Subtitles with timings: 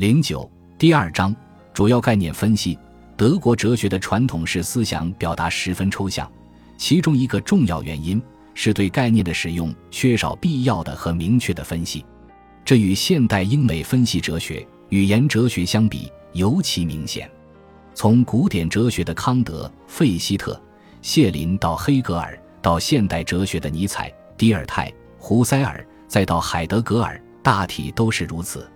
[0.00, 1.36] 零九第二章
[1.74, 2.78] 主要概念分析。
[3.18, 6.26] 德国哲学的传统式思想表达十分抽象，
[6.78, 8.18] 其中一个重要原因
[8.54, 12.02] 是对概念的使用缺少必要的和明确的分析。
[12.64, 17.30] 这与现代英美分析哲学、语言哲学相比尤其明显。
[17.92, 20.58] 从古典哲学的康德、费希特、
[21.02, 28.66] 谢林到黑格尔，到现代哲学的尼采、迪尔泰、胡塞尔，再到海德格尔，大体都是如此。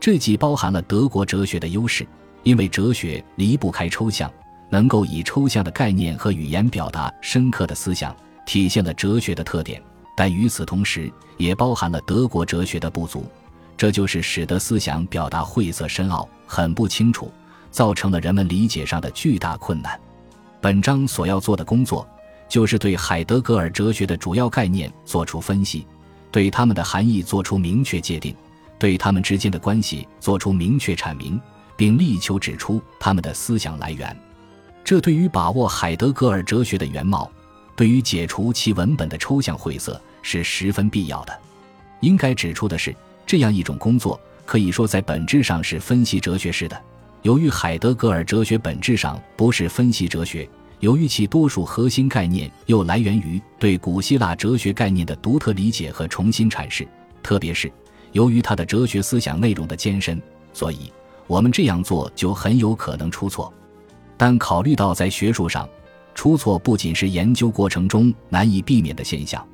[0.00, 2.06] 这既包含了德国哲学的优势，
[2.42, 4.30] 因为哲学离不开抽象，
[4.70, 8.14] 能够以抽象的概念和语言表达深刻的思想，
[8.46, 9.80] 体现了哲学的特点；
[10.16, 13.26] 但与此同时，也包含了德国哲学的不足，
[13.76, 17.30] 这就是使得思想表达晦涩深奥、很不清楚，
[17.70, 19.98] 造成了人们理解上的巨大困难。
[20.60, 22.06] 本章所要做的工作，
[22.48, 25.86] 就是对海德格尔哲学的主要概念做出分析，
[26.30, 28.34] 对他们的含义做出明确界定。
[28.78, 31.40] 对他们之间的关系做出明确阐明，
[31.76, 34.16] 并力求指出他们的思想来源，
[34.84, 37.30] 这对于把握海德格尔哲学的原貌，
[37.76, 41.38] 对于解除其文本的抽象晦涩是十分必要的。
[42.00, 42.94] 应该指出的是，
[43.26, 46.80] 这样一种工作可以说在本质上是分析哲学式的。
[47.22, 56.86] 由于海德格尔哲学本质上不是分析哲学，由于其多数核心概念又来源于对古希腊哲学概念的独特理解和重新阐释，
[57.20, 57.70] 特别是。
[58.12, 60.20] 由于他的哲学思想内容的艰深，
[60.52, 60.92] 所以
[61.26, 63.52] 我们这样做就很有可能出错。
[64.16, 65.68] 但考虑到在学术上，
[66.14, 69.46] 出错不仅是研究过程中难以避免的现象，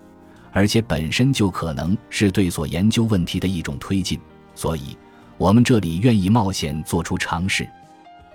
[0.52, 4.18] 而且本身就可能是对所研究问题的一种推进，
[4.54, 4.96] 所以
[5.36, 7.68] 我们这里愿意冒险做出尝试。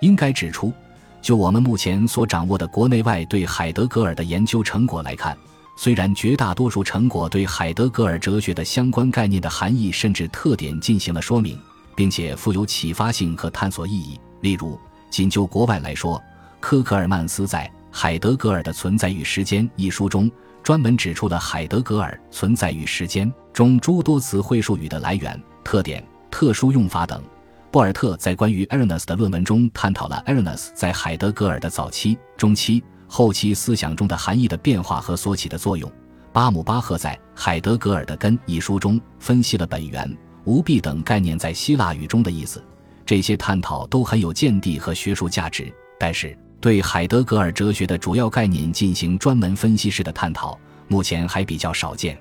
[0.00, 0.72] 应该指出，
[1.20, 5.36] 就我们目前所掌握的国内外对海德格尔的研究成果来看。
[5.82, 11.58] 虽然绝大多数成果对海德格尔哲学的相关概念的含义甚至特点进行了说明，
[11.96, 14.20] 并且富有启发性和探索意义。
[14.42, 16.22] 例如，仅就国外来说，
[16.60, 20.30] 科克尔曼斯在《海德格尔的存在与时间》一书中，
[20.62, 27.24] 专门指出了海德格尔《存在与时间》中诸多词汇术语的来源、特点、特殊用法等。
[27.70, 32.84] 博尔特在关于 Ernest 的论文中，探讨了 Ernest 在海德格尔的早期、中期。
[33.12, 35.90] 后期思想中的含义的变化和所起的作用。
[36.32, 42.64] 巴姆巴赫在《海德格尔的根》一书中分析了本源、无弊等概念在希腊语中的意思。
[43.04, 50.56] 这些探讨都很有见地和学术价值，但是对海德格尔哲学的主要概念进行专门分析式的探讨，
[50.86, 52.16] 目前还比较少见。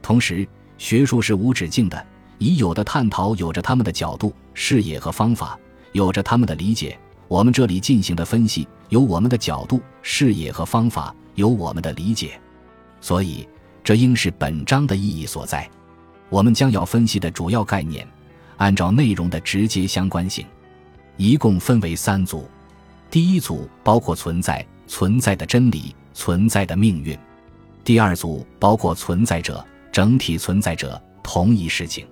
[0.00, 0.46] 同时，
[0.78, 2.06] 学术是无止境的，
[2.38, 5.58] 已有的探讨有着他们的角度、视野和方法，
[5.90, 6.96] 有着他们的理解。
[7.26, 12.38] 我们这里进行的分析有我们的角度、视野和方法，有我们的理解，
[13.00, 13.48] 所以
[13.82, 15.68] 这应是本章的意义所在。
[16.28, 18.06] 我们将要分析的主要概念，
[18.56, 20.44] 按照内容的直接相关性，
[21.16, 22.48] 一共分为三组。
[23.10, 27.16] 第一组包括存在、存在的真理、存在的命运；
[27.84, 32.04] 第二组包括存在者、整体存在者、同一事情；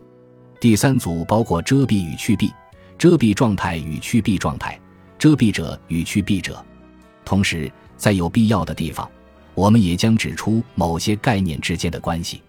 [0.61, 2.53] 第三组包括遮蔽与去蔽、
[2.97, 4.79] 遮蔽状态与去蔽状态。
[5.19, 6.65] 遮蔽者与去蔽者，
[7.29, 9.07] 同时在有必要的地方，
[9.53, 12.41] 我们也将指出某些概念之间的关系。